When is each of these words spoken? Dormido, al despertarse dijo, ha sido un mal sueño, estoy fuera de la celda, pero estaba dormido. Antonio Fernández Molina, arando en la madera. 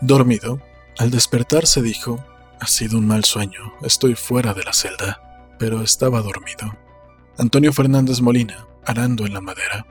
Dormido, 0.00 0.62
al 0.96 1.10
despertarse 1.10 1.82
dijo, 1.82 2.24
ha 2.60 2.66
sido 2.68 2.98
un 2.98 3.06
mal 3.08 3.24
sueño, 3.24 3.74
estoy 3.82 4.14
fuera 4.14 4.54
de 4.54 4.62
la 4.62 4.72
celda, 4.72 5.56
pero 5.58 5.82
estaba 5.82 6.22
dormido. 6.22 6.72
Antonio 7.36 7.72
Fernández 7.72 8.20
Molina, 8.20 8.68
arando 8.86 9.26
en 9.26 9.34
la 9.34 9.40
madera. 9.40 9.88